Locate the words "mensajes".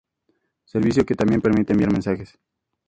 1.93-2.39